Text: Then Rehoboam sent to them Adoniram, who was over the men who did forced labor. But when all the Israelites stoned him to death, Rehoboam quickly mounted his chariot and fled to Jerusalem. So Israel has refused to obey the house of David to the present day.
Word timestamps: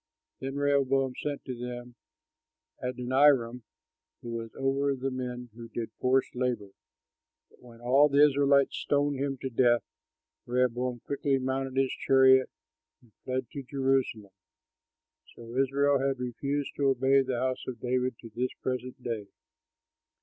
Then 0.39 0.55
Rehoboam 0.55 1.13
sent 1.21 1.45
to 1.45 1.55
them 1.55 1.93
Adoniram, 2.81 3.61
who 4.23 4.29
was 4.31 4.49
over 4.55 4.95
the 4.95 5.11
men 5.11 5.51
who 5.53 5.67
did 5.69 5.91
forced 5.99 6.33
labor. 6.35 6.71
But 7.51 7.61
when 7.61 7.81
all 7.81 8.09
the 8.09 8.25
Israelites 8.27 8.75
stoned 8.75 9.19
him 9.19 9.37
to 9.43 9.51
death, 9.51 9.83
Rehoboam 10.47 11.01
quickly 11.01 11.37
mounted 11.37 11.77
his 11.79 11.91
chariot 11.91 12.49
and 13.03 13.11
fled 13.23 13.47
to 13.51 13.61
Jerusalem. 13.61 14.33
So 15.35 15.55
Israel 15.55 15.99
has 15.99 16.17
refused 16.17 16.71
to 16.77 16.87
obey 16.89 17.21
the 17.21 17.37
house 17.37 17.63
of 17.67 17.79
David 17.79 18.17
to 18.21 18.29
the 18.29 18.49
present 18.63 19.03
day. 19.03 19.27